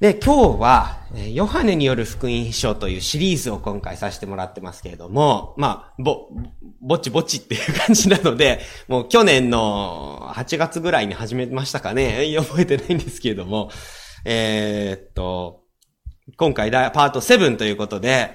[0.00, 6.28] で、今日は、ヨハネによる福音書というシリーズを今回させてもらってますけれども、まあ、ぼ、
[6.82, 12.26] ぼちぼちっていう感じなので、 もう去年の8月ぐらいに始めましたかね。
[12.36, 13.70] 覚えてないんですけれども、
[14.26, 15.62] えー、っと、
[16.36, 18.32] 今回パート7ということで、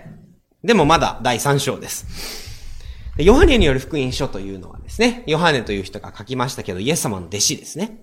[0.64, 2.08] でもまだ第3章です。
[3.18, 8.00] ヨハネによる福音書というのはですね、ヨハネという人が書きましたけど、イエス様の弟子ですね。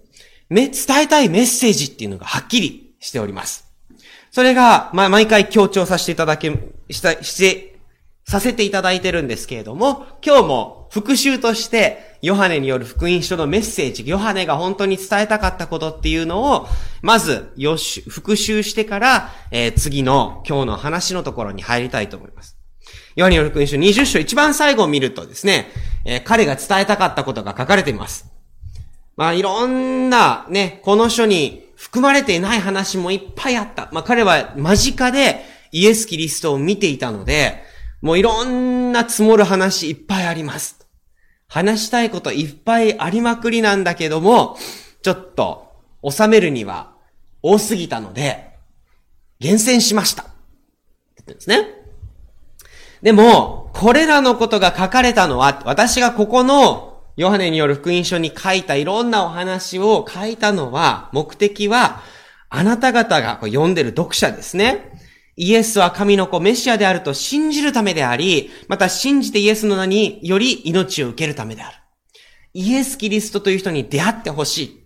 [0.48, 3.68] め、伝えたいメッセージっていうのがはっきりしております。
[4.30, 6.52] それが、ま、毎回強調させていただけ、
[6.90, 7.78] した、して、
[8.26, 16.66] させていただいてるんですけれども、今日も復習として、ヨハネによる福音書のメッセージ、ヨハネが本当に伝えたかったことっていうのを、
[17.00, 22.58] まず、よし、復習してから、えー、次の今日の話のところに入りたいと思います。
[23.16, 25.68] ヨハネによる福音書20章一番最後を見るとですね、
[26.04, 28.26] えー、彼が伝えたかったことが書かれています。
[29.16, 33.88] まあ、いろんなね、この書に含まれていない話もいっぱいあった。
[33.92, 37.62] まあ彼は間近でイエス・キリストを見ていたので、
[38.02, 40.86] もういろんな積もる話いっぱいあります。
[41.46, 44.58] 話したいこといっぱいありまくりなんだけども、
[45.02, 46.92] ちょっと収めるには
[47.42, 48.56] 多すぎたので、
[49.38, 50.24] 厳選しました。
[50.24, 50.26] っ
[51.24, 51.74] てですね。
[53.02, 56.87] でも、これらのことが書かれたのは、私がここの
[57.18, 62.00] ヨハネによる福音書に書いたいろんなお話を書いたのは、目的は、
[62.48, 64.92] あなた方が読んでる読者ですね。
[65.34, 71.76] イエスは神の子、メシアであると信じるためであり、また信じてイエスの名により命を受けるためである。
[72.54, 74.84] イエス・キリストという人に出会ってほしい。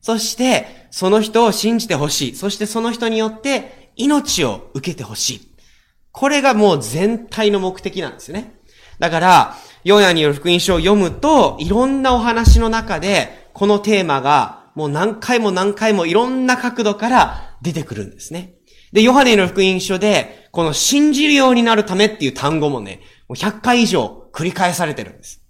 [0.00, 2.34] そして、その人を信じてほしい。
[2.34, 5.54] そしてその人によって命を受けてほしい。
[6.10, 8.57] これがもう全体の目的なんですね。
[8.98, 18.54] だから、ヨヤによる福音書を読むと、いろんなお話の中で、このテーマが、もう何回も何回もいろんな角度から出てくるんですね。
[18.92, 25.42] で、ヨハネの福音書で、この信じるようになるためっていう単語もね、もう100回以上繰り返されてるんです。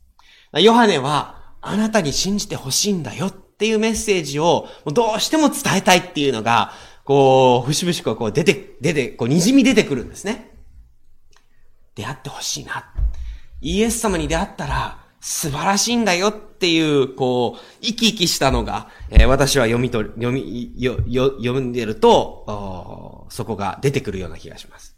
[0.53, 6.73] ヨハネは、あなたに信じてほしいんだよっていうメッセージを、どうしても伝えたいっていうのが、
[7.05, 10.51] こう、節々こう出て、出て、こう、滲み出てくるんですね。
[11.95, 12.93] 出会ってほしいな。
[13.61, 24.97] イエス様に出会ったら素晴らしいんだよっていう、こう、生き生きしたのが、えー、私は読み取り、読み、よ、よ、読んでると、そこが出てくるような気がします。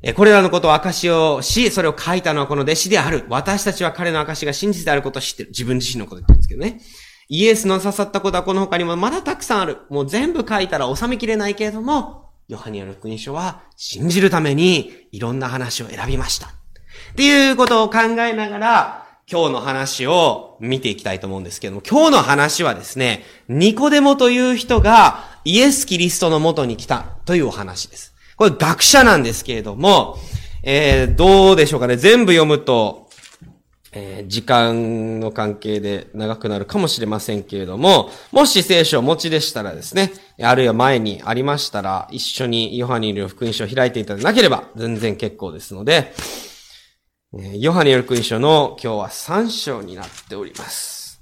[0.00, 3.26] えー、これらのことを証をし、それを書いたのはこの弟子である。
[3.28, 5.48] 私たちは彼の証が真実であることを知ってる。
[5.50, 6.80] 自分自身のこと言ってるんですけどね。
[7.28, 9.78] イエスの刺さったことはこの他にもまだたくさんある。
[9.90, 16.57] もう全部書いたら収めきれないけれども、ヨハニアの福音書は信じるためにいろんな話を選びました。
[17.12, 28.14] っていうことを考えながら、今日の話を見ていきたいと思うんですけども、今日の話はですね、ニコデモという人がイエス・キリストの元に来たというお話です。
[28.36, 30.16] これ学者なんですけれども、
[30.62, 31.96] えー、どうでしょうかね。
[31.96, 33.08] 全部読むと、
[33.92, 46.14] えー、時間の関係で長くなるかもしれませんけれども、もし聖書をお持ちでしたらですね、あるいは前にありましたら、一緒にヨハニーの福音書を開いていただなければ全然結構ですので、
[47.30, 51.20] ヨハネよる福音書の今日は3章になっております。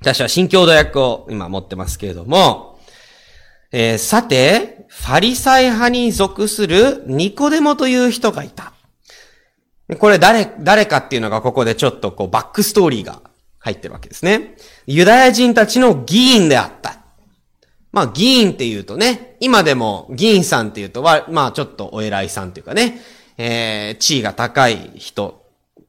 [0.00, 2.80] 私は新共同訳を今持ってますけれども、
[3.70, 8.72] えー、さて、ファリサイ派に属するニコデモという人がいた。
[9.98, 13.20] これ誰、誰かっていうのがここでちょっとこうバックストーリーが
[13.58, 14.56] 入ってるわけですね。
[14.86, 17.02] ユダヤ人たちの議員であった。
[17.92, 23.02] まあ議員って言うとね、今でも議員さんって言うとは、まあちょっとお偉いさんっていうかね、
[23.38, 25.46] えー、地位が高い人、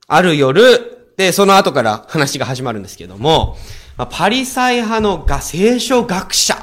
[0.08, 3.58] ある夜、で、その後から話が始まるんですけども、
[3.98, 6.56] まあ、パリサイ派のが聖書学者。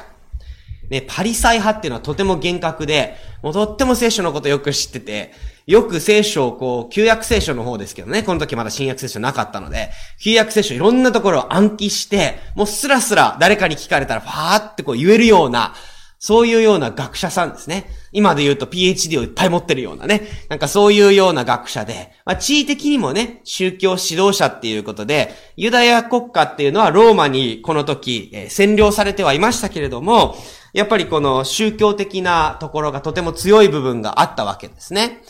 [0.89, 5.31] ね、パリサイ派っていうのはとても厳格で、もうとっても聖書のことよく知ってて、
[5.67, 15.75] よく聖書をこう、旧約聖書の方ですけどね、この時まだ新約聖書なかったので、旧約聖書いろんなところを暗記して、もうスラスラ誰かに聞かれたらファーってこう言えるような、
[16.19, 17.85] そういうような学者さんですね。
[18.11, 20.27] 今で言うと PhD をいっぱい持ってるようなね。
[20.49, 30.35] なんかそういうような学者で、まあ、地位的にもね、宗教指導者っていうことで、ユダヤ国家っていうのはローマにこの時、えー、占領されてはいましたけれども、
[30.73, 35.21] やっぱりこの宗教的なところがとても強い部分があったわけですね。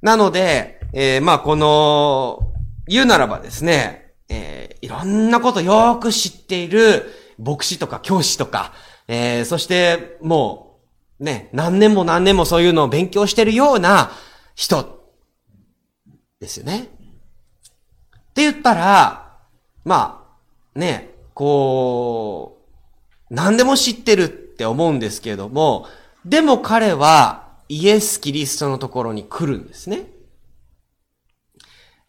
[0.00, 2.40] なので、えー、まあこの、
[2.88, 8.72] 言うならばですね、えー、いろんなことよく知っている牧師とか教師とか、
[9.12, 10.78] えー、そして、も
[11.18, 14.12] う、ね、何年も何年もそういうのを勉強してるような
[14.54, 15.00] 人、
[16.38, 16.78] ですよね。
[16.78, 16.86] っ
[18.34, 19.36] て言ったら、
[19.84, 20.24] ま
[20.76, 22.62] あ、ね、こ
[23.28, 25.88] う、何でも知ってるって思うんですけれども、
[26.24, 30.06] でも彼はイエス・キリストのところに来るんですね。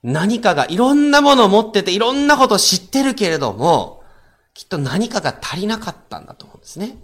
[0.03, 4.03] 何かがいろんなものを持ってていろんなことを知ってるけれども、
[4.53, 6.97] きっと何かが足りなかったんだとですね。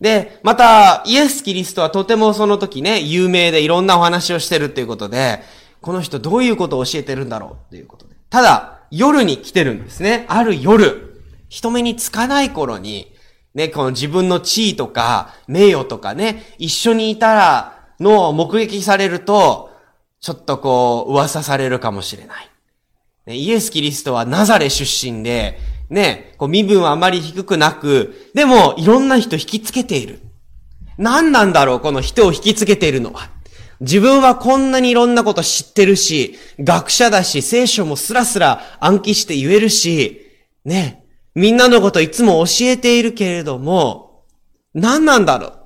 [0.00, 5.40] で、また、イエス・キリストはとてもその時ね、有名でいろんなお話をしてるっていうことで、
[5.80, 8.16] この人どういうことを教えてるんだろうっていうことで。
[8.28, 10.24] ただ、夜に来てるんですね。
[10.28, 13.12] ある夜、人目につかない頃に、
[13.54, 19.70] ね、この自分の地位とか、名誉とかね、一緒にいたらの目撃されると、
[20.20, 22.48] ちょっとこう、噂されるかもしれない。
[23.26, 25.58] ね、イエス・キリストはナザレ出身で、
[25.92, 30.20] ね、こう身分はあまり低くなく、でもいろんな人引きつけている。
[30.96, 33.30] 何なんだろう、この人を引きつけているのは。
[33.80, 40.26] 自分はこんなにいろんなこと知ってるし、学者だし、聖書もスラスラ暗記して言えるし、
[40.64, 41.04] ね、
[41.34, 44.24] みんなのこといつも教えているけれども、
[44.72, 45.60] 何なんだろう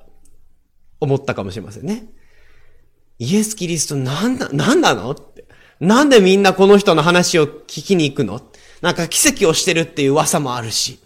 [1.01, 2.05] 思ったかもしれませんね。
[3.19, 5.45] イエス・キリストなんな、なんなのって。
[5.79, 8.41] なんでみんなこの人の話を聞きに行くの
[8.81, 10.99] なんか奇跡をしてるっていう噂もあるし。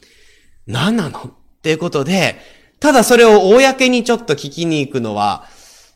[0.68, 1.20] 何なの？
[1.20, 1.32] っ
[1.62, 2.38] ていうことで、
[2.80, 5.46] ただそれを公にちょっと聞きに行くのは、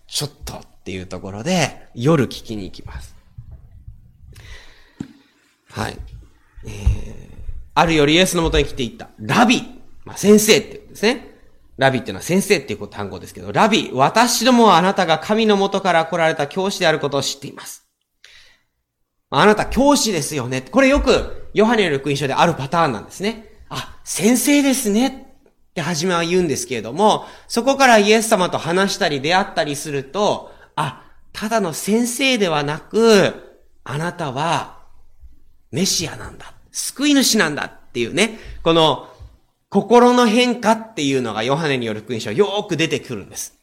[0.08, 3.16] ちょっとっていうところで、夜聞きに行きます。
[5.72, 5.98] はい。
[6.66, 7.30] えー、
[7.74, 9.10] ある夜イエスのもとに来ていった。
[9.20, 9.64] ラビ
[10.06, 11.36] まあ、先生って言うんですね。
[11.78, 17.85] ラビっていうのは先生っていう単語ですけど、ラビ、私どもはあなたが神のもとから来られた教師であることを知っています。
[19.38, 20.62] あなた教師ですよね。
[20.62, 23.50] これよく、ヨハネの福音書であるパターンなんですね。
[23.70, 25.08] あ、先生ですね。
[25.08, 31.04] って初めは言うんですけれども、そこからイエス様と話したり出会ったりすると、あ、
[31.34, 34.80] ただの先生ではなく、あなたは、
[35.72, 36.54] メシアなんだ。
[36.72, 39.10] 救い主なんだっていうね、この、
[39.70, 43.54] 心の変化っていうのがヨハネによる福音書よーく出てくるんです。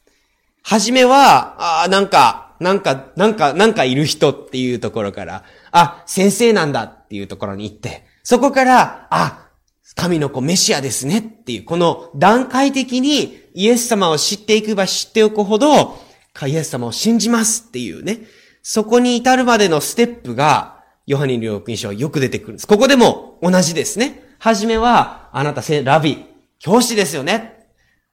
[0.62, 9.49] はじめは、ああ、なんか、なんか、なんか、なんかいる人っていうところから、あ、先生なんだっていうところに行って、そこから、あ、
[9.94, 15.99] 神の子メシアですねっていう、この段階的にイエス様を知っていくば知っておくほど、
[16.47, 18.20] イエス様を信じますっていうね、
[18.62, 22.67] そこに至るまでのステップが、ヨハネの福音書はよく出てくるんです。
[22.67, 24.23] ここでも同じですね。
[24.38, 26.25] はじめは、あなたラビ、
[26.58, 27.67] 教師ですよね。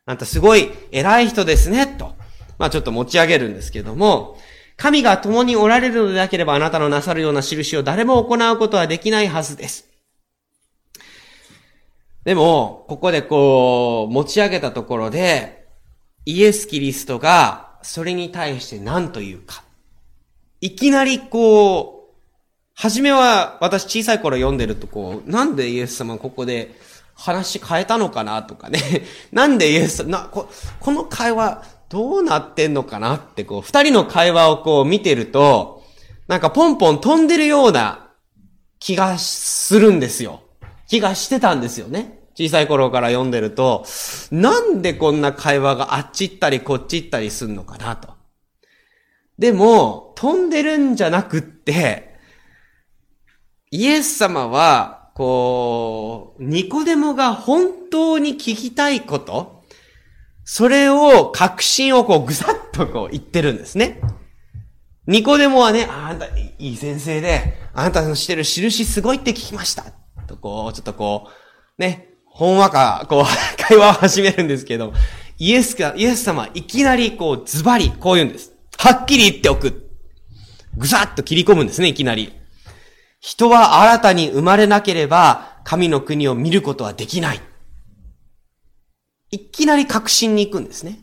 [0.05, 2.18] あなたすごい偉い人ですね、と。
[2.59, 4.37] まあちょっと持ち上げるんですけども、
[4.77, 9.89] 神が共におられるのでなければあなたのなさるような印を誰も行うことはできないはずです。
[12.23, 15.67] でも、ここでこう、持ち上げたところで、
[16.25, 19.63] イエス・キリストが、それに対して何というか。
[20.61, 22.15] いきなりこう、
[22.75, 26.75] はじめは私小さい頃読んでるとこう、なんでイエス様ここで
[27.15, 28.79] 話変えたのかなとかね。
[29.31, 35.83] なんでイエス、な、ここの会話どうなってんのかなってこう、二人の会話をこう見てると、
[36.27, 38.11] なんかポンポン飛んでるような
[38.79, 40.41] 気がするんですよ。
[40.87, 42.19] 気がしてたんですよね。
[42.35, 43.85] 小さい頃から読んでると、
[44.31, 48.13] なんでこんな会話があっち行ったりこっち行ったりすんのかなと。
[49.37, 52.15] でも、飛んでるんじゃなくって、
[53.71, 59.58] イエス様は、こう、ニコデモが本当に聞きたいこと、
[60.51, 64.01] それを、確信をこう、ぐさっとこう言ってるんですね。
[65.05, 69.85] ニコデモはね、あんた、いい先生で、あなたのしてる印すごいって聞きました。
[70.25, 71.27] とこう、ちょっとこ
[71.77, 74.91] う、ね、ほんわか、こう、会話を始めるんですけど、
[75.37, 78.51] イエスが、イエス様いきなりこう、ズバリ、こう言うんです。
[78.79, 79.91] はっきり言っておく。
[80.75, 82.33] ぐさっと切り込むんですね、いきなり。
[83.19, 87.41] 人は新たに生まれなければ、神の国を見ることはできない。
[89.31, 90.99] いきなり確信に行くんですね。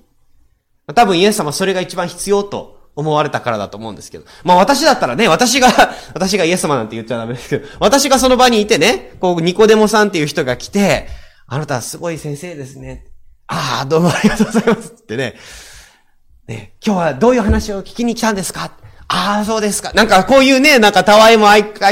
[0.94, 4.24] 多分イエス様それが一番必要と思われたからだと思うんですけど。
[4.44, 5.68] まあ私だったらね、私が、
[6.14, 11.08] 私がイエス様なんて言っちゃダメですけど、私がその場にいてね、こう、ニコデモさんっていう人が来て、
[11.46, 13.06] あなたはすごい先生ですね。
[13.48, 15.34] ああ、どうもありがとうございますってね。
[16.48, 18.72] ね、今日はどういう話を聞きに来たんですか？
[19.08, 19.92] ああ、そうですか。
[19.94, 21.46] なんかこういうね、なんかたわいも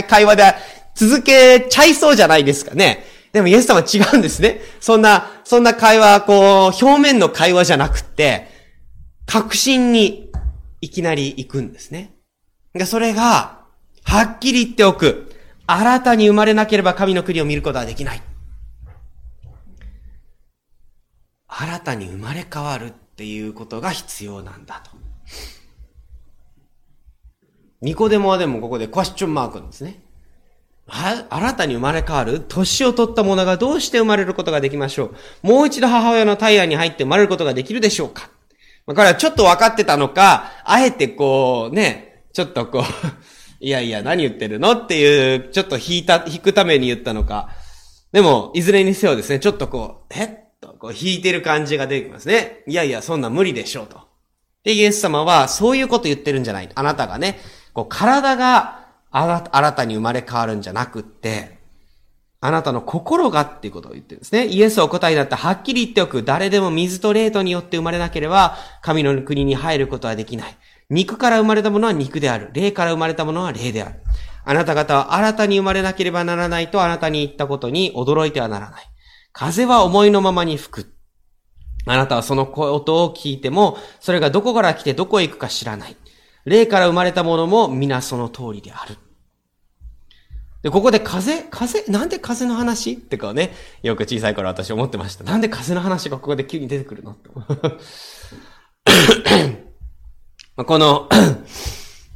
[0.09, 0.55] 会話で
[0.95, 3.05] 続けちゃいそうじゃないですかね。
[3.35, 4.61] でもイエス様は違うんですね。
[4.79, 8.47] そんな、そんな会話、こう、表面の会話じゃなくって、
[9.27, 10.31] 確信に
[10.81, 12.15] いきなり行くんですね。
[12.87, 13.65] それが、
[14.05, 15.33] はっきり言っておく。
[15.67, 18.23] 新たに生まれなければ神の国を見ることはできない。
[21.49, 24.93] 新たに生まれ変わるっていうことが必要なんだと。
[27.81, 30.04] ニコデモはでもここでクワスチョンマークですね。
[30.87, 35.47] 新たに生まれ変わる年を取った者がどうして生まれることができましょう？
[35.47, 38.31] もう一度母親の体内に入って生まれることができるでしょうか？
[38.87, 42.83] まあ、彼はちょっと分かってたのか、あえてこう、ね、ちょっとこう
[43.65, 44.73] いやいや、何言ってるの？
[44.73, 47.49] っていう、ちょっと引いた、引くために言ったのか。
[48.13, 50.29] でも、いずれにせよですね、ちょっとこう、えっ
[50.61, 52.63] と、こう、引いてる感じが出てきますね。
[52.69, 54.01] いやいや、そんな無理でしょうと。
[54.65, 56.69] で、イエス様は、そういうこと言ってるんじゃない。
[56.75, 57.41] あなたがね、
[57.73, 58.84] こう、体が、
[59.17, 61.59] 新たに生まれ変わるんじゃなくって、
[62.41, 64.47] あなたの心がっていうことを言ってるんですね。
[64.47, 66.25] イエスを答えになってはっきり言っておく。
[66.25, 70.57] 誰でも水と霊とによって生まれなければ、神の国に入ることはできない。
[70.91, 72.51] 肉から生まれたものは肉である。
[72.53, 74.01] 霊から生まれたものは霊である。
[74.45, 78.85] あなた方は新たに生まれなければならないとあなたに言ったことに驚いてはならない。
[79.33, 80.95] 風は思いのままに吹く。
[81.87, 85.97] あなたはその音を聞いても、それがどこから来てどこへ行くか知らない。
[86.45, 88.97] 霊から生まれたものも皆その通りである。
[90.65, 92.95] で、ここで風、風、なんで風の話？
[92.95, 93.53] ってかね、
[93.83, 95.23] よく小さい頃私思ってました。
[95.23, 97.19] なんで風の話がここで急に出てくるの？
[100.65, 101.11] この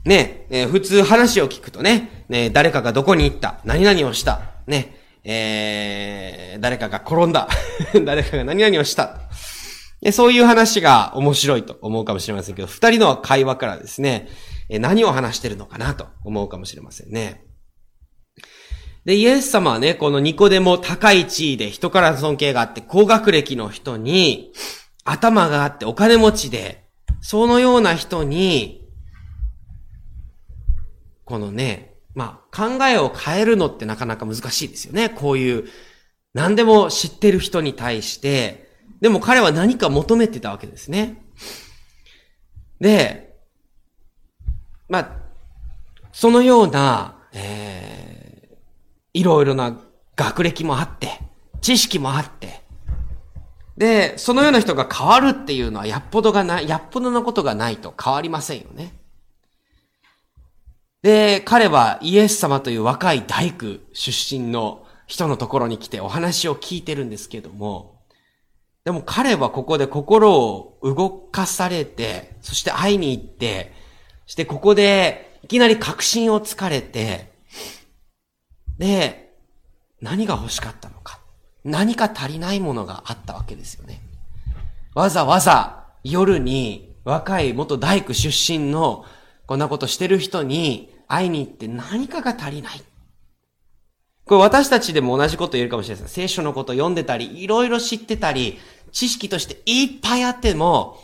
[0.07, 7.51] ね、えー、普通話を聞くとね、ね、誰かがどこに行った、何々をした、ね、えー、誰かが転んだ、
[8.07, 9.29] 誰かが何々をした？
[10.11, 14.31] そういう話が面白いと思うかもしれませんけど、二人の会話からですね、
[14.71, 17.48] 何を話してるのかなと思うかもしれませんね。
[19.05, 24.53] で、イエス様はね、このニコデモ高い地位で人から尊敬があって高学歴の人に、
[25.05, 26.85] 頭があってお金持ちで、
[27.21, 28.87] そのような人に、
[31.25, 35.09] このね、まあ、考えを変えるのってなかなか難しいですよね。
[35.09, 35.69] こういう、
[36.35, 38.69] 何でも知ってる人に対して、
[39.01, 41.23] でも彼は何か求めてたわけですね。
[42.81, 43.37] で、
[44.89, 45.13] まあ、
[46.13, 47.98] そのような、えー
[49.19, 49.77] いろいろな
[50.15, 51.21] 学歴もあって、
[51.61, 52.63] 知識もあって、
[53.77, 58.93] で、そのような人が変わるっていうのは、やっぽどがない、やっぽどのことがないと変わりませんよね。
[61.03, 68.03] で、彼はイエス様という若い大工出身の人のところに来てお話を聞いてるんですけども、
[68.85, 73.73] でも彼はここで心を動かされて、そして会いに行って、
[74.27, 77.28] そしてここでいきなり確信をつかれて、
[78.79, 79.35] で、
[80.01, 81.21] 何が欲しかったのか。
[81.65, 84.01] 何か足りないものがあったわけですよね。
[84.95, 89.05] わざわざ夜に若い元大工出身の
[89.47, 92.83] こんなことしてる人に会いに行って何かが足りない。
[94.25, 96.15] これ私たちでも同じこと言えるかもしれないです。
[96.15, 98.59] 聖書のこと読んでたり、いろいろ知ってたり、
[98.93, 100.99] 知識としていっぱいあっても、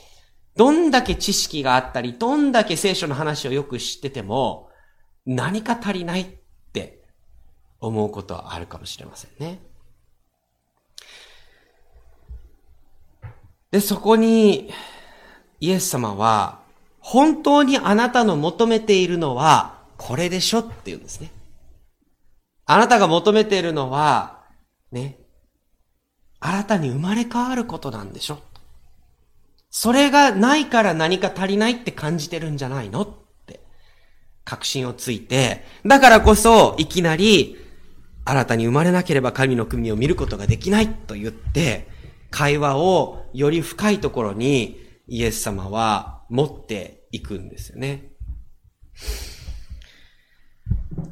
[0.57, 4.69] どんだけ知識があったり、どんだけ聖書の話をよく知ってても、
[5.25, 6.39] 何か足りない
[7.87, 9.61] 思うことはあるかもしれませんね。
[13.71, 14.71] で、そこに、
[15.61, 16.61] イエス様は、
[17.01, 21.33] 本当にあなたの求めているのは、これでしょって言うんですね。
[22.67, 24.45] あなたが求めているのは、
[24.93, 25.19] ね、
[26.41, 28.39] 新たに生まれ変わることなんでしょ
[29.71, 33.09] それがないから何か足りないって感じてるんじゃないのっ
[33.47, 33.61] て、
[34.45, 37.59] 確信をついて、だからこそ、いきなり、
[38.25, 41.89] 新たに生まれなければ神の国を見ることができないと言って、
[42.31, 48.11] 会話をより深いところにイエス様は持っていくんですよね。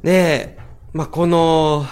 [0.03, 0.57] で、
[0.91, 1.85] まあ、この、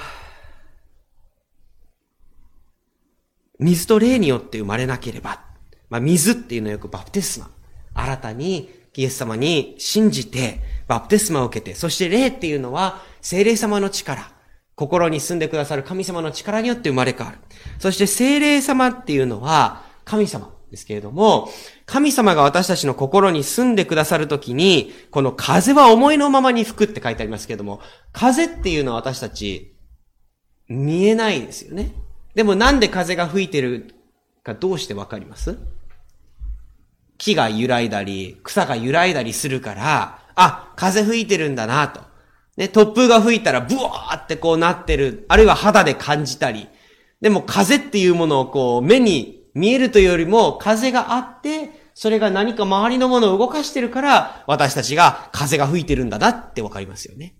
[3.60, 5.42] 水と霊によって生まれなければ、
[5.90, 7.52] まあ、水っていうのはよくバプテスマ。
[7.94, 14.32] 新たにイエス様に信じて、バプテスマを受けて、そして霊っていうのは精霊様の力。
[14.82, 17.38] 心に住んでくださる神様の力によって生まれ変わる。
[17.78, 21.50] そして精霊様っていうのは神様ですけれども、
[21.86, 27.80] 神様が私たちの心に住んでくださるときに、この風は思いのままに吹くって書いてありますけれども、
[28.12, 29.76] 風っていうのは私たち
[30.68, 31.94] 見えないですよね。
[32.34, 33.94] でもなんで風が吹いてる
[34.42, 35.60] かどうしてわかります？
[37.20, 42.02] 木が揺らいだり、草が揺らいだりするから、あ、風吹いてるんだなと。
[42.58, 46.68] ね、突風が吹いたらブワーってこうなってる、あるいは肌で感じたり、
[47.22, 57.36] でも風っていうものをこう目に見えるというよりも風があって、それが何か周りのものを動かしてるから、私たちが風が吹いてるんだなってわかりますよね。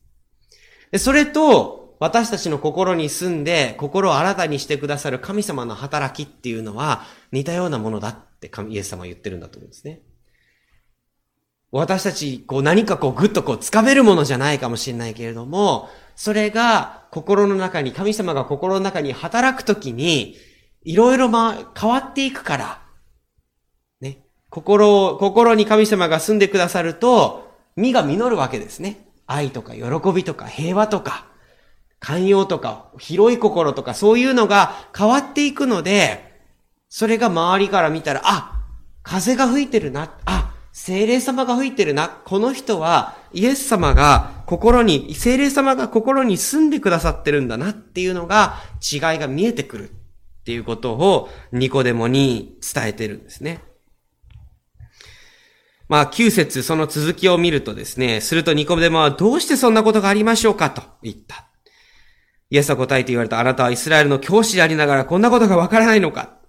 [0.92, 10.02] でそれと、私たちの心に住んで、心を新たにしてくださる神様の働きっていうのは、似たようなものだってイエス様は言ってるんだと思うんですね。
[11.72, 20.36] 私たち、こう何かこうぐっとこう掴めるものじゃないかもしれないけれども、それが心の中に、神様が心の中に働くときに、
[20.84, 22.82] いろいろま、変わっていくから、
[24.02, 24.26] ね。
[24.50, 29.08] 心を、心に神様が住んでくださると、実が実るわけですね。
[29.26, 31.28] 愛とか喜びとか平和とか、
[32.00, 36.42] 寛容とか、広い心とか、そういうのが変わっていくので、
[36.90, 38.64] それが周りから見たら、あ、
[39.04, 53.62] 風が吹いてるな、あ、精霊様が吹いてるな、この人はイエス様が心に、精霊様が心に住んでくださってるんだなっていうのが違いが見えてくるっていうことをニコデモに伝えてるんですね。
[55.90, 61.48] まあ、9節その続きを見るとですね、するとニコデモはどうしてそんなことがありましょうかと言った。
[62.50, 66.41] イエスは答えて言われたあなたはイスラエルの教師でありながらこんなことがわからないのか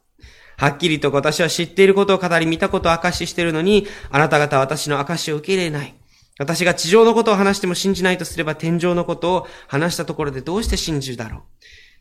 [0.63, 5.93] はっきりと私は知っていることを語り、見たことを証ししているのに、あなた方は私の証しを受け入れない。
[6.39, 11.43] 私が地上のことを話しても信じないとすれば天上のことを話したところでどうして信じるだろう。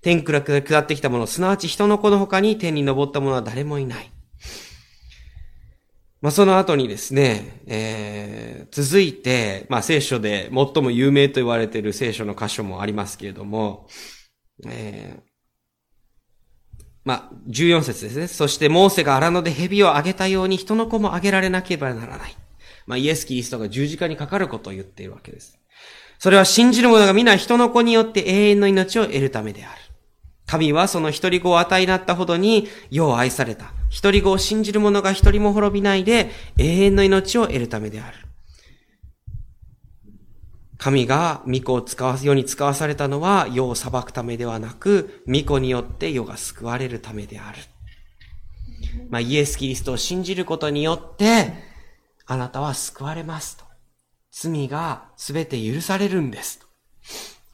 [0.04, 4.12] 天から下ってきたもの、すなわち人の子の他に天に昇った者は誰もいない。
[6.22, 13.88] まあ、その後にですね、えー、続いて、まあ、聖書で最も有名と言われている聖書の箇所もありますけれども、
[14.68, 15.31] えー、
[17.04, 18.28] まあ、14節ですね。
[18.28, 22.38] そして、モーセが荒野で蛇をあげたように人の子もあげられなければならない。
[22.86, 25.58] まあ、イエス・キリストが十字架にかかることを言っているわけです。
[26.20, 29.82] それは信じる者が皆人の子によって永遠の命を得るためである。
[30.46, 33.74] 神はその一人子を与えになったほどに世を愛された。
[33.90, 38.18] 一人子を信じる者が一人も滅びないで永遠の命を得るためである。
[40.82, 47.60] 神が御子を使わす、世に使わされたのは世を裁くためではなく、御子によって世が救われるためである。
[49.12, 51.54] まあ、イエス・キリストを信じることによって、
[52.26, 53.66] あなたは救われますと。
[54.32, 56.66] 罪が全て許されるんですと。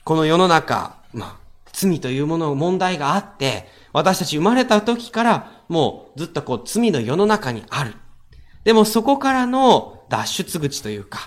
[0.06, 7.94] この世の中、まあ、罪というもの、問題があって、私たち生まれた時からもうずっとこう罪の世の中にある。
[8.64, 11.20] でもそこからの脱出口というか、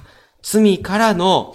[0.43, 1.55] 罪からの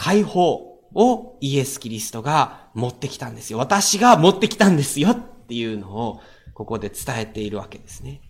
[0.00, 3.58] 解放をイエス・キリストが持ってきたんですよ。
[3.58, 6.22] 私が持ってきたんですよっていうのを
[6.54, 8.22] ここで伝えているわけですね。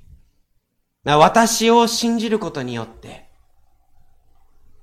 [1.04, 3.30] 私を信じることによって、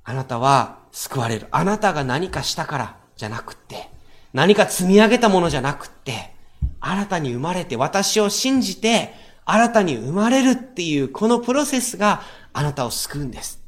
[0.05, 1.47] あなたは救われる。
[1.51, 3.89] あなたが何かしたからじゃなくって、
[4.31, 6.33] 何か積み上げたものじゃなくって、
[6.79, 12.21] 新たに生まれて私を信じて新たに生まれるっていうこのプロセスが
[12.53, 13.61] あなたを救うんです。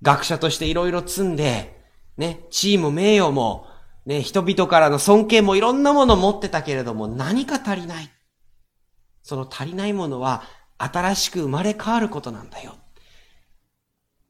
[0.00, 1.73] 学者としていろいろ積んで、
[2.16, 3.66] ね、地位も名誉も、
[4.06, 8.10] ね、人々からの尊敬もいろんなものを持ってたけれども、何か足りない。
[9.22, 10.42] その足りないものは、
[10.78, 12.74] 新しく生まれ変わることなんだよ。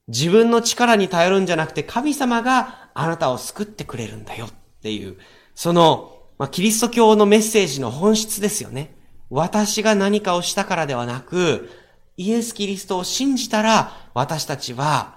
[0.08, 4.50] 自分の力に頼るんじゃなくて、神様があなたを救ってくれるんだよっ
[4.82, 5.18] ていう、
[5.54, 8.96] その、まあ、キリスト教のメッセージの本質ですよね。
[9.30, 11.70] 私が何かをしたからではなく、
[12.16, 15.16] イエス・キリストを信じたら、私たちは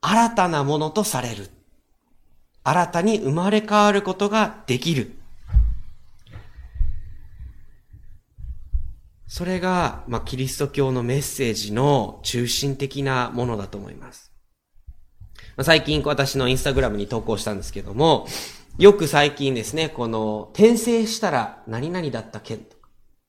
[0.00, 1.50] 新たなものとされる。
[2.68, 5.12] 新たに生まれ変わることができる。
[9.26, 14.32] それが、まあ、キリスト教のメッセージの中心的なものだと思います。
[15.56, 18.26] まあ、最近私のインスタグラムに投稿したんですけども、
[18.78, 22.88] よく最近ですね、この、転生したら何々だった件とか、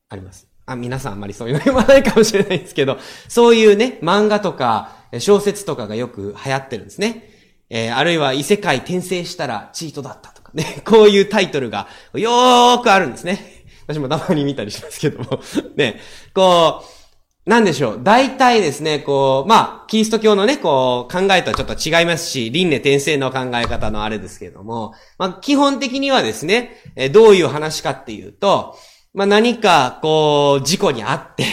[0.09, 0.47] あります。
[0.65, 2.97] あ、皆さんあんまりそういうの読まないかもしれないですけど、
[3.27, 7.38] そういうね、漫画とか、小説とかがよく流行ってるんですね。
[7.69, 13.63] えー、あるいは異世界転生したらチートだったとかね、 こういうタイトルがよーくあるんですね。
[13.87, 15.41] 私もたまに見たりしますけども
[15.75, 15.99] ね、
[16.33, 17.99] こう、なんでしょう。
[18.03, 28.77] 大体ですね、こう、まあ、キリスト教のね、こう、考えとはちょっと違いますし、輪廻転生の考え方のあれですけれども、まあ、基本的にはですね、えどういう話かっていうと、
[29.15, 31.43] まあ、何か、こう、事故にあって、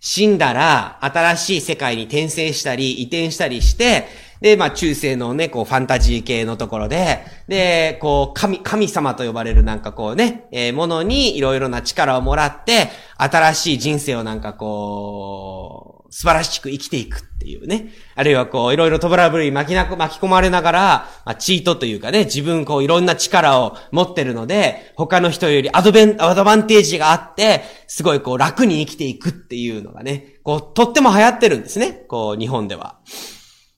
[0.00, 4.06] 死んだら、新しい世界に転生したり、移転したりして、
[4.40, 17.88] で、まあ、中世のね、こう、ファンタジー系のところで、で、こう、神、神様と呼ばれるなんかこうね、えー、ものにいろいろな力をもらって、新しい人生をなんかこう、素晴らしく生きていくっていうね。
[18.14, 20.80] あるいはこう、いろいろトラブルに巻きな、巻き込まれながら、
[21.24, 32.04] まあ、チートというかね、自分こう、いろんな力を持ってるので、他の人よりアドベン、アドバンテージがあって、すごいこう、楽に生きていくっていうのがね、こう、とっても流行ってるんですね。
[32.06, 32.98] こう、日本では。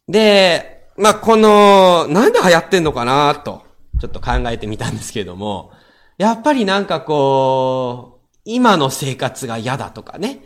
[0.09, 3.65] で、まあ、この、なんで流行ってんのかなと、
[4.01, 5.73] ちょっと考えてみたんですけれども、
[6.19, 10.45] やっぱりなんかこう、今の生活が嫌だとかね、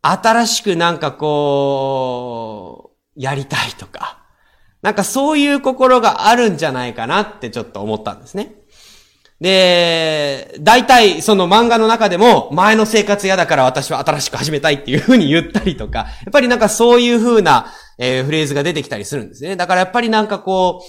[0.00, 4.24] 新しくなんかこうやりたいとか、
[4.80, 8.54] なんかそういう心があるんじゃないかなってちょっと思ったんですね。
[9.42, 17.66] で、大体その漫画の中でも前の生活嫌だから私は新しく始めたいっていう風に言ったりとか、やっぱりなんかそういう風な、
[17.98, 19.56] えー、フレーズが出てきたりするんですね。
[19.56, 20.86] だからやっぱりなんかこう、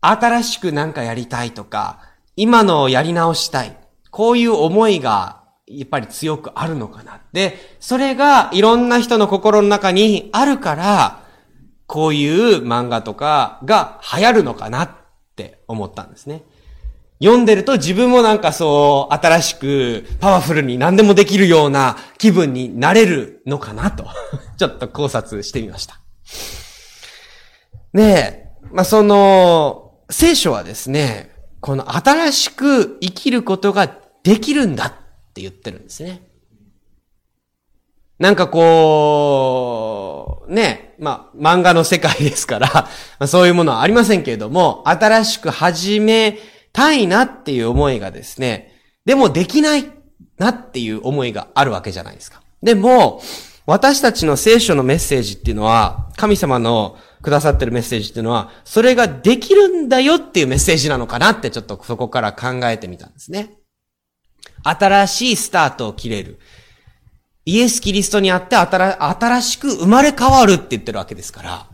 [0.00, 2.00] 新しくなんかやりたいとか、
[2.34, 3.76] 今のやり直したい。
[4.10, 7.20] こういう思いがやっぱり強くあるのかな。
[7.32, 11.20] で、それがいろんな人の心の中にあるから、
[11.86, 14.90] こういう漫画とかが流行るのかなっ
[15.36, 16.42] て思ったんですね。
[17.20, 24.06] 読んでると自分もなんかそう、新しく、パワフルに何でもできるような気分になれるのかなと、
[24.58, 26.00] ちょっと考察してみました。
[27.92, 33.90] で、まあ、その、聖書はですね、この新しく生きることが
[34.22, 34.92] できるんだっ
[35.32, 36.28] て言ってるんですね。
[38.18, 46.38] なんかこう、ね、まあ、漫画の世界ですからそういうものはありませんけれども、新しく始め
[46.74, 48.74] たいなっていう思いがですね、
[49.06, 49.90] でもできない
[50.38, 52.42] なっていう思いがあるわけじゃないですか。
[52.62, 53.22] でも、
[53.64, 63.54] 私たちの聖書のメッセージっていうのは、神様のくださってるメッセージっていうのは、それができるんだよっていうメッセージなのかなってちょっとそこから考えてみたんですね。
[64.64, 66.40] 新しいスタートを切れる。
[67.46, 71.66] イエス・キリストにあって新しく生まれ変わるって言ってるわけですから。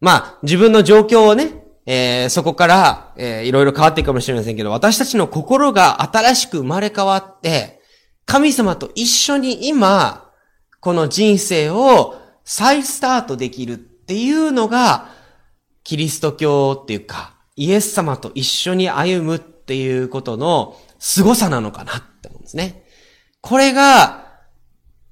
[0.00, 7.80] まあ、自分の状況をね、えー、そこから、えー、いろいろ変わっていくかもしれませんけど、私たちの心が新しく生まれ変わって、
[8.24, 10.32] 神様と一緒に今、
[10.80, 15.08] この人生を再スタートできるっていうのが、
[15.84, 22.84] キリスト教っていうか、イエス様と一緒に歩むっていうことの凄さなのかなって思うんですね。
[23.40, 24.26] これが、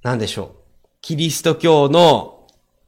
[0.03, 0.65] なんでしょう。
[1.01, 2.34] キリスト教の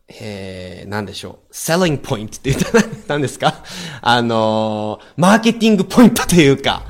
[0.09, 1.53] えー、なんでしょう。
[1.53, 3.65] selling point って言ったら何ですか？
[4.01, 6.85] あのー、マーケティングポイントというか、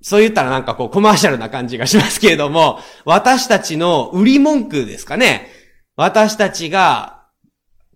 [0.00, 5.46] そう言ったらなんかこうコマーシャルな感じがしますけれども、私たちの売り文句ですかね。
[5.94, 7.26] 私たちが、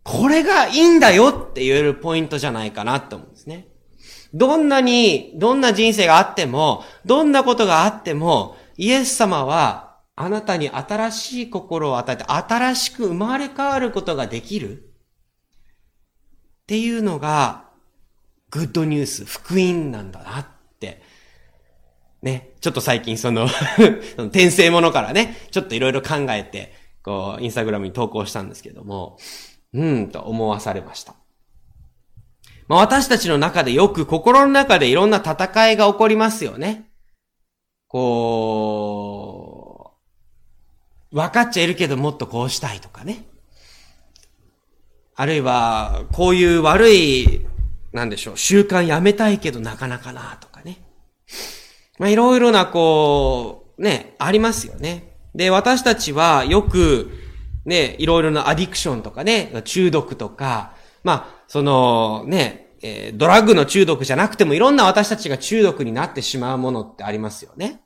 [0.04, 3.66] これがいいんだよって言えるポイントじゃないかなって思うんですね。
[4.32, 9.85] どんなに、どんな人生があっても、どんなことがあっても、イエス様は
[10.16, 14.72] あなたに新しい心を与えて、新しく生まれ変わることができる？
[14.72, 17.66] っていうのが、
[18.50, 20.46] グッドニュース、福音なんだなっ
[20.80, 21.02] て、
[22.22, 23.46] ね、ちょっと最近 その
[24.16, 29.18] 転生ものからね、ちょっといろいろ考えて、こう、インスタグラムに投稿したんですけども、
[29.72, 31.14] うんと思わされました。
[32.68, 36.90] まあ私たちの中でよく心の中でいろんな戦いが起こりますよね。
[37.86, 39.35] こう、
[41.16, 43.24] 分かっちゃいるけどもっとこうしたいとかね。
[45.14, 47.46] あるいは、こういう悪い、
[47.94, 50.76] なんでしょう、習慣やめたいけどなかなかなとかね。
[51.98, 55.16] まあ、いろいろな、こう、ね、ありますよね。
[55.34, 57.10] で、私たちはよく、
[57.64, 67.80] ね、いろいろなアディクションとかね、中毒とか、まあ、その、ね、えー、ドラッグの中毒じゃなくてもいろんな私たちが中毒になってしまうものってありますよね。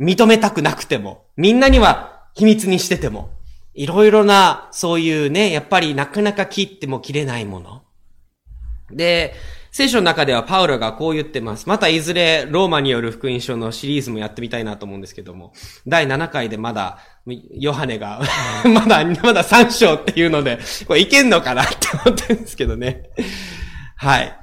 [0.00, 1.26] 認めたくなくても。
[1.36, 3.30] みんなには秘密にしてても、
[3.74, 7.82] いろいろな、そういうね、やっぱりなかなか切っても切れないもの。
[8.90, 9.34] で、
[9.72, 11.68] 聖書の中ではパウロがこう言ってます。
[11.68, 15.52] またいずれローマによる福音書のシリーズもやってみたいなと思うんですけども、
[15.86, 16.98] 第7回でまだ、
[17.52, 18.20] ヨハネが
[18.64, 23.10] まだ、まだ3章っていうので、これいけんのかなって思ってるんですけどね。
[23.96, 24.39] はい。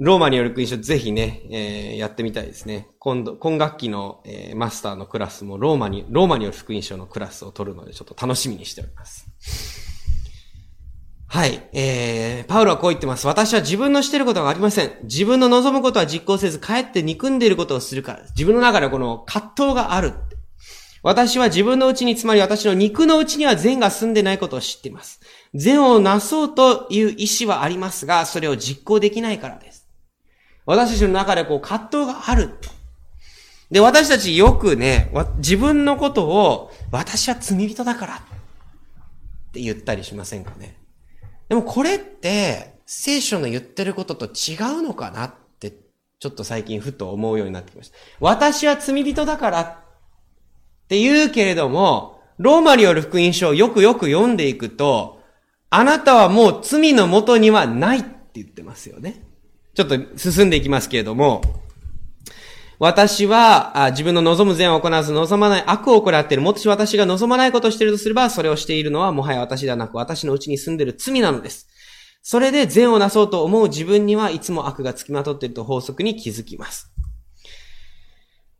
[0.00, 2.88] ローマによる福音書ぜひね、えー、やってみたいですね。
[2.98, 9.26] 今度、今学期の、えー、マスターのクラスもローマに、ローマによる福音書のクラスを取るのでちょっと楽しみにしております。
[11.28, 11.68] はい。
[11.74, 13.26] えー、パウロはこう言ってます。
[13.26, 14.90] 私は自分のしてることがありません。
[15.02, 18.22] 自分の望むことは実行せず、かえって憎んでいることをするから。
[18.30, 20.14] 自分の中でこの葛藤がある。
[21.02, 25.20] 私は自分のうちに、つまり私の肉のうちには善が住んでないことを知っています。
[25.54, 29.79] 善をなそうという意志はありますが、それを実行できないからです。
[30.66, 32.50] 私たちの中でこう葛藤がある。
[33.70, 38.18] で、私たちよくね、自分のことを、私は罪人だからっ
[39.52, 40.76] て言ったりしませんかね。
[41.48, 45.72] でもこれって、聖書の言ってることと違うのかなって、
[46.18, 47.96] ちょっと最近ふと思うようになってきました。
[48.18, 49.76] 私は罪人だからっ
[50.88, 55.22] て言うけれども、ローマによる福音書をよくよく読んでいくと、
[55.70, 59.22] あなたはもう罪のもとにはないって言ってますよね。
[59.74, 61.42] ちょっと進んでいきますけれども、
[62.78, 66.42] 私はあ自分の望む善を行わず望まない悪を行っている。
[66.42, 71.68] もし私が望まないことをしているとすれば、それをしているのはもはや私ではなく私のうちに住んでいる罪なのです。
[72.22, 76.90] それで善をなそうと思う自分にはいつも悪がつきまとっていると法則に気づきます。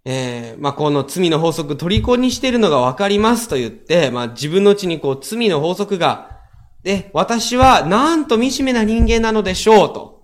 [0.04, 6.38] えー、まあ、この罪の法則、虜にしているのがわかりますと言って、まあ、自分のうちにこう、罪の法則が、
[6.82, 10.19] で、私はなんと惨めな人間なのでしょうと。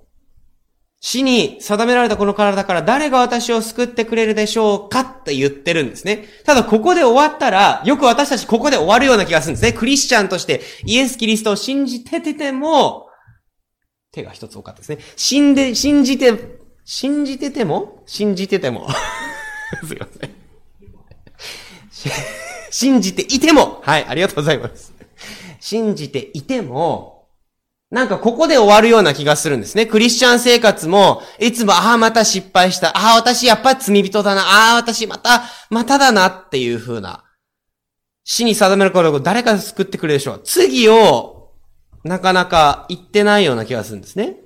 [1.01, 6.27] 死に定められたこの体から誰が私を救ってくれるでしょうかって言ってるんですね。
[6.45, 9.73] ただここで終わったら、よく私たちここで終わるような気がするんですね。
[9.73, 13.07] クリスチャンとしてイエス・キリストを信じててても、
[14.11, 14.99] 手が一つ多かったですね。
[15.17, 18.89] 死んで、信じて、信じてても信じてても。
[19.87, 20.31] すいません。
[22.71, 24.93] 信じていても、はい、ありがとうございます。
[25.61, 27.16] 信じていても、
[27.91, 29.87] なんかここで終わるような気がするんですね。
[29.87, 32.97] クリスチャン生活も、いつも、ああ、また失敗した。
[32.97, 34.43] ああ、私やっぱり罪人だな。
[34.43, 37.25] ああ、私また、まただなっていう風な。
[38.25, 40.43] 死に定める頃、誰か救ってくれるでしょう。
[40.45, 41.53] 次を、
[42.03, 44.37] なかなか言ってないような気がするんですね。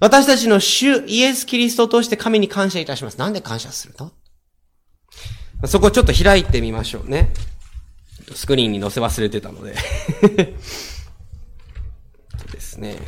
[0.00, 3.18] 私たちの主イエス・キリストを通して神に感謝いたします。
[3.18, 4.12] なんで感謝するの？
[5.66, 7.34] そこをちょっと開いてみましょうね。
[8.34, 9.74] スクリーンに載せ忘れてたので
[12.46, 12.98] ですね。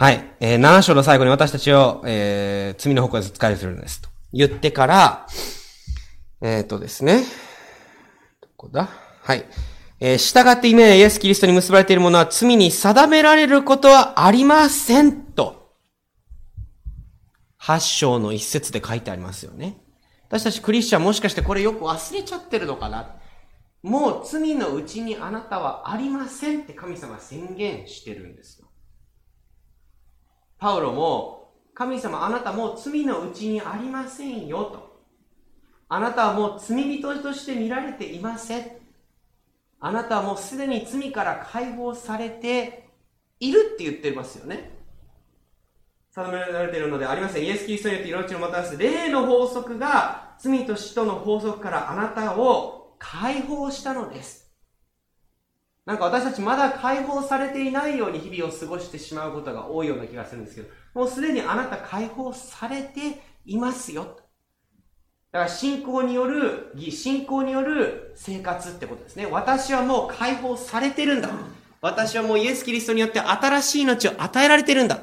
[0.00, 0.24] はい。
[0.38, 4.00] えー、7章の最後に私たちを、えー、罪の方向で使いするんです。
[4.00, 5.26] と言ってから、
[6.40, 7.24] えっ、ー、とですね。
[8.40, 8.88] どこだ？
[9.22, 9.44] はい。
[10.00, 15.74] えー、従って夢やイエス・キリストに結ばれているものは罪に定められることはありませんと。
[17.60, 19.80] 8章の一節で書いてありますよね。
[20.28, 23.16] 私たちクリスチャンもしかしてこれよく忘れちゃってるのかな
[23.82, 28.68] もう罪のうちにあなたはありませんって神様宣言してるんですよ。
[30.58, 35.02] パウロも、神様あなたもう罪のうちにありませんよと。
[35.88, 38.77] あなたはもう罪人として見られていません。
[39.80, 42.88] あなたはもうすでに罪から解放されて
[43.40, 44.76] いるって言ってますよね。
[46.10, 47.44] 定められているのでありません。
[47.44, 54.50] イエス・キリストによって命をもたらす霊の法則が罪と死との法則からあなたを解放したのです。
[55.86, 64.18] なんか私たちまだ解放されていないように日々を過ごしてしまうことが多いような気がするんですけど、もうすでにあなた解放されていますよ。
[65.30, 69.26] だから信仰による、信仰による生活ってことですね。
[69.26, 71.28] 私はもう解放されてるんだ。
[71.82, 75.00] 私はもうイエス・キリストによって新しい命を与えられてるんだ。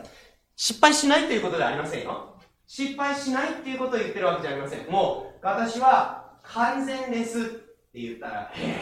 [0.56, 2.36] 失敗しないということではありませんよ。
[2.66, 4.90] 失敗しないっていうことを言ってるわけじゃありません。
[4.90, 8.82] もう、私は完全ですって言ったら、へ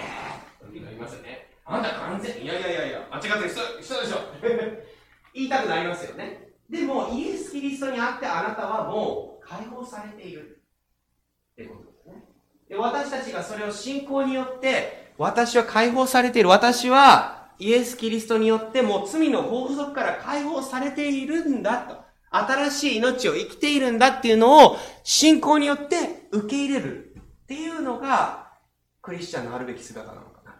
[0.61, 1.49] ぇーってなりますよね。
[1.65, 4.17] あなた完全、いやいやいやいや、間違ってる人、人でしょ。
[5.35, 6.53] 言いたくなりますよね。
[6.69, 10.62] でも、イエス・キリストにあってあなたはもう解放されている。
[11.53, 12.23] ってことですね。
[12.69, 16.49] で、私たちがそれを信仰によって、私は解放されている。
[16.49, 22.03] 私は、イエス・キリストによってもう罪の法則から解放されているんだと。
[22.33, 28.51] 新しい命を生きているんだっていうのを信仰によって受け入れるっていうのが
[29.03, 30.55] クリスチャンのあるべき姿なのかな。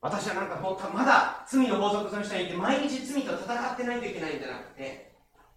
[0.00, 0.60] 私はなんか
[0.94, 5.12] まだ罪の法則その下にいて毎日罪と戦ってないといけないんじゃなくて、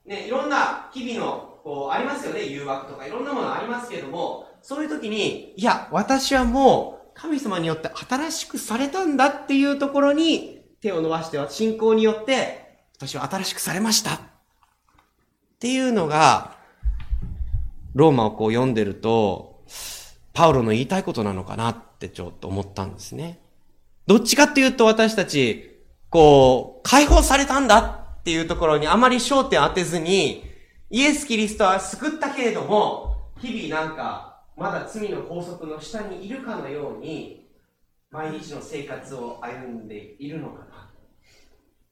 [0.08, 14.20] ね、いろんな日々のこうありますよね誘惑とかいろんなものありますけれどもそういう時にいや私はもう神様によって新しくされたんだっていうところに手を伸ばしては信仰によって私は新しくされましたっ
[15.60, 16.56] ていうのが
[17.94, 19.64] ローマをこう読んでると
[20.34, 23.40] パウロの言いたいことなのかなってちょっと思ったんですね。
[24.08, 27.80] どっちかっていうと私たち、こう、解放されたんだ
[28.22, 30.49] っていうところにあまり焦点当てずに、
[30.92, 37.48] イエス・キリストは救ったけれども、日々なんか、まだ罪の法則の下にいるかのように、
[38.10, 40.90] 毎日の生活を歩んでいるのかな。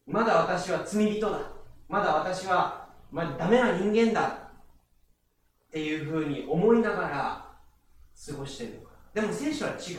[0.08, 1.40] まだ私は罪人だ。
[1.88, 4.28] まだ私は、まあ、ダメな人間だ。
[4.28, 7.46] っていうふうに思いながら
[8.26, 8.94] 過ごしてるのか。
[9.14, 9.96] でも聖書は違うって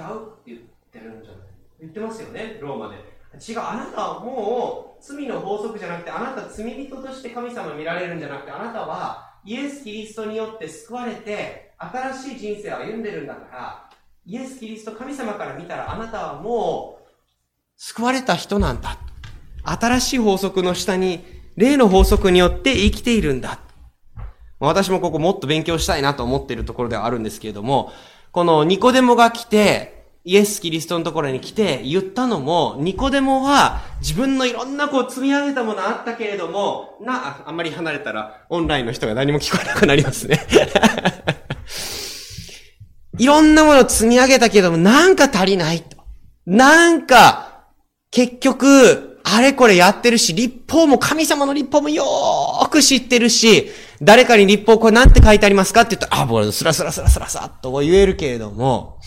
[0.46, 1.40] 言ってるんじゃない？
[1.80, 3.17] 言ってますよね、ローマで。
[3.36, 13.90] 違う、あなたはもう罪の法則じゃなくて、あなた罪人として神様見られるんじゃなくて、あなたはイエス・キリストによって救われて、新しい人生を歩んでるんだから、
[14.26, 17.08] イエス・キリスト神様から見たら、あなたはもう
[17.76, 18.98] 救われた人なんだ。
[19.64, 21.24] 新しい法則の下に、
[21.56, 23.60] 霊の法則によって生きているんだ。
[24.60, 27.92] 私もここもっと勉強したいなと思っているところではあるんですけれども、
[28.32, 29.97] このニコデモが来て、
[30.28, 40.38] イエス・キリストのところに来て言ったのも、ニコデモは自分のいろんなこう積み上げたものあったけれども、な、あんまり離れたらオンラインの人が何も聞こえなくなりますね。
[43.18, 45.96] いろんなものを積み上げたけれども、なんか足りないと。
[46.44, 47.62] なんか、
[48.10, 53.70] 結局、あれこれやってるし、立法も神様の立法もよーく知ってるし、
[54.02, 58.98] 誰かに立法これなんて書いてありますかって言ったら、あ、もうスラスラスラスラさっと言えるけれども、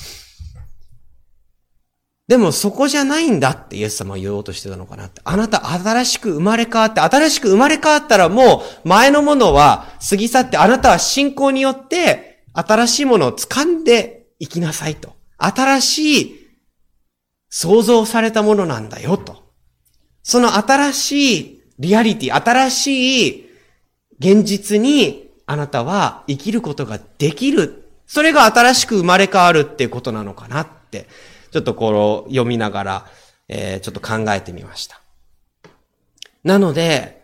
[2.32, 5.20] でもそこじゃないんだってイエス様は言おうとしてたのかなって。
[5.26, 15.14] あなた新しく生まれ変わって、新しく生まれ変わったらもう前のものは過ぎ去って、あなたは信仰によって新しいものを掴んでいきなさいと。
[15.40, 16.48] 新しい
[17.50, 19.44] 創造されたものなんだよと。
[20.24, 23.50] その新しいリアリティ、新しい
[24.20, 27.90] 現実にあなたは生きることができる。
[28.08, 31.10] それが新しく生まれ変わるっていうことなのかなって。
[31.52, 33.06] ちょっとこう読みながら、
[33.48, 35.02] えー、ちょっと考えてみました。
[36.44, 37.22] なので、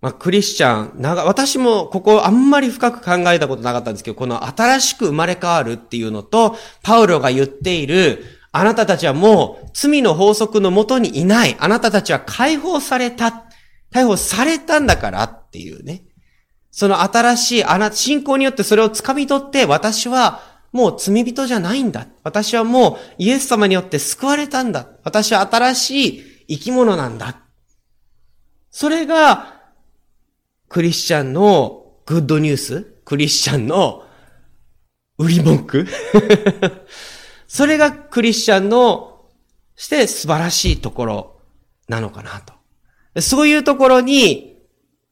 [0.00, 11.56] まあ、クリスチャン、なが、私もここあんまり深く考えたことなかったんですけど、この新しく生まれ変わるっていうのと、パウロが言っている、あなたたちはもう罪の法則のもとにいない。
[11.58, 13.44] あなたたちは解放された。
[13.92, 16.04] 解放されたんだからっていうね。
[16.70, 20.40] その新しい、あな、信仰によってそれを掴み取って、私は
[20.72, 22.06] もう罪人じゃないんだ。
[22.22, 24.88] 私はもうイエス様によって救われたんだ。
[25.04, 27.40] 私は新しい生き物なんだ。
[28.70, 29.54] それが、
[30.68, 32.82] クリスチャンのグッドニュース？
[33.04, 34.04] クリスチャンの
[35.16, 35.86] 売り文句？
[37.48, 39.28] それがクリスチャンの
[39.76, 41.40] して素晴らしいところ
[41.88, 43.20] なのかなと。
[43.20, 44.58] そういうところに、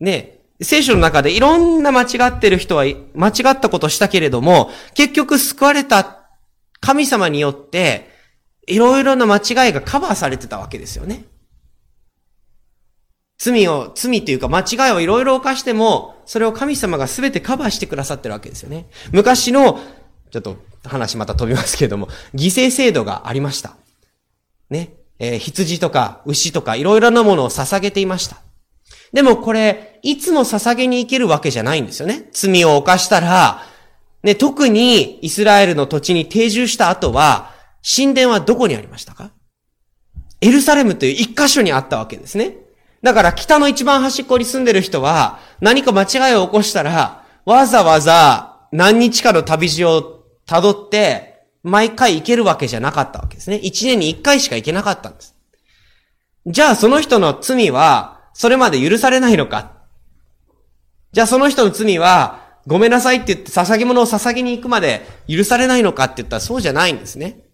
[0.00, 6.28] ね、聖書の中でいろんな間違ってる人は間違ったことしたけれども、結局救われた
[6.80, 8.08] 神様によって、
[8.66, 11.24] いろいろな間違いがカバーされてたわけですよね。
[13.38, 18.86] 罪を、罪というか間違いをいろいろ犯しても、それを神様が全てカバーしてくださってるわけですよね。
[19.12, 19.80] 昔の、
[20.30, 23.76] ちょっと話また飛びますけれども、犠牲制度がありました。
[24.70, 24.94] ね。
[25.18, 28.43] えー、羊とか牛とかいろいろなものを捧げていました。
[29.14, 32.28] でもこれ、いつも捧げに行けるわけじゃないんですよね。
[32.32, 33.62] 罪を犯したら、
[34.22, 39.30] ね、特にイスラエルの土地に定住した後は、神殿はどこにありましたか？
[40.40, 42.56] エルサレムという一箇所にあったわけですね。
[43.02, 53.56] だから北の一番端っこに住んでる人は、何か間違いを起こしたら、わざわざ何日かの旅路を辿って、毎回行けるわけじゃなかったわけですね。
[53.56, 55.36] 一年に一回しか行けなかったんです。
[56.46, 59.72] じゃあその人の罪は、それまで許されないのか
[61.12, 67.44] じゃあその人の罪は、ごめんなさいって言って捧げ物を捧げに行くまで許されないのかって言ったらそうじゃないんですね。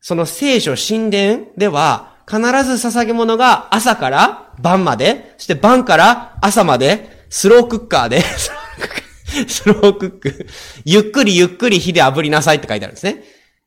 [0.00, 8.22] その聖書神殿では、必ず捧げ物が朝から晩まで、そして晩から朝まで、スロークッカーで、
[9.48, 10.46] スロークック、
[10.84, 13.24] ゆっくりゆっくり火で炙りなさいって書いてあるんですね。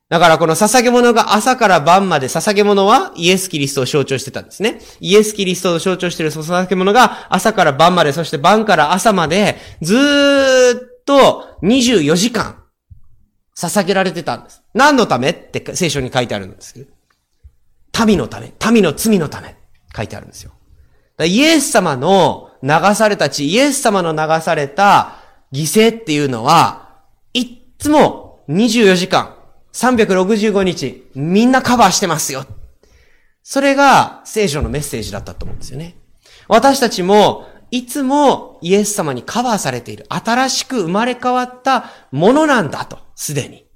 [0.10, 4.80] だからこの捧げ物が朝から晩まで捧げ物はイエス・キリストを象徴してたんですね。
[5.02, 12.63] イエス・キリストを象徴している捧げ物が朝から晩まで、そして晩から朝までずーっと24時間
[13.58, 14.63] 捧げられてたんです。
[14.74, 16.98] 何のためって聖書に書いてあるんですけど。
[18.06, 19.56] 民のため、民の罪のため
[19.96, 20.52] 書いてあるんですよ。
[21.26, 25.15] イエス様の流された血、イエス様の流された
[25.52, 27.02] 犠牲っていうのは、
[27.34, 27.48] いっ
[27.80, 29.37] つも24時間
[29.78, 32.48] 365日、みんなカバーしてますよ。
[33.44, 35.98] それが聖書のメッセージだったと思うんですよね。
[36.48, 43.68] 私たちも、いつもイエス様にカバーされている、新しく生まれ変わったものなんだと、すでに。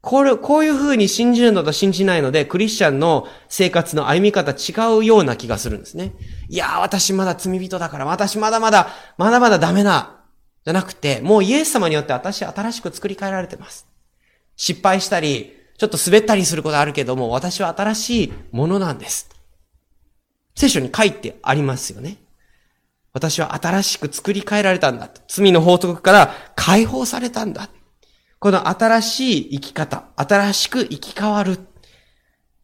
[0.00, 6.12] これ、こういう風に信じるのと信じないので、クリスチャンの生活の歩み方違うような気がするんですね。
[6.48, 10.20] いやー、私まだ罪人だから、私まだまだ、まだまだダメな、
[10.64, 13.88] じゃなくて、もうイエス様によって私新しく作り変えられてます。
[14.56, 19.28] 失敗したり、ちょっと滑ったりすることあるけども、私は新しいものなんです。
[20.54, 22.18] 聖書に書いてありますよね。
[23.12, 25.08] 私は新しく作り変えられたんだ。
[25.28, 27.70] 罪の法則から解放されたんだ。
[28.38, 31.58] この新しい生き方、新しく生き変わるっ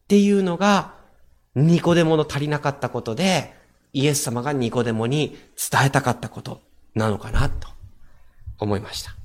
[0.07, 0.93] ていうのが、
[1.55, 3.53] ニコデモの足りなかったことで、
[3.93, 5.37] イエス様がニコデモに
[5.71, 6.61] 伝えたかったこと
[6.95, 7.69] なのかなと
[8.59, 9.20] 思いました。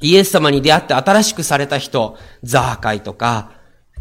[0.00, 3.52] イエス様に出会って新しくされた人、ザーカイとか、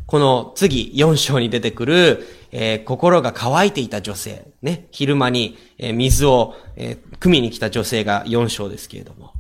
[0.06, 5.58] この次4章に出てくるえー、心が乾いていた女性、ね、昼間に、
[5.94, 9.34] 水を、えー、汲みに来た女性が4章ですけれども、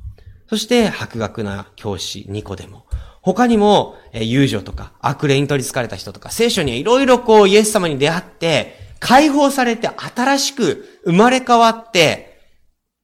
[0.48, 2.86] そして白学な教師2個でも、
[3.22, 12.38] 他にも、えー、遊女とか、悪霊に取り憑かれた人とか、聖書にはいろいろこう、イエス様に出会って、解放されて新しく生まれ変わって、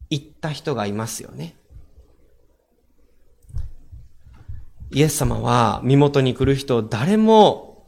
[0.10, 1.56] 行った人がいますよね。
[4.96, 7.86] イエス様は身元に来る人を誰も、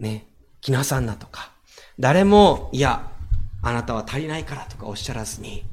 [0.00, 0.26] ね、
[0.62, 1.52] 来なさんなとか、
[2.00, 3.10] 誰も、いや、
[3.60, 5.66] あなたは足りないからとかおっしゃらずに、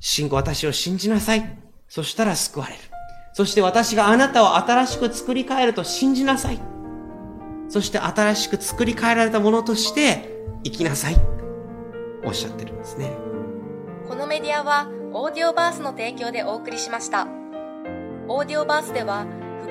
[0.00, 1.58] 信仰私を信じなさい。
[1.86, 2.78] そしたら救われる。
[3.34, 6.58] そして私があなたを新しく作り変えると信じなさい。
[7.68, 10.30] そして新しく作り変えられたものとして
[10.64, 11.16] 生きなさい。
[12.24, 13.10] おっしゃってるんですね。
[14.08, 17.28] このメディアはオーディオバースの提供でお送りしました。
[18.28, 19.26] オーディオバースでは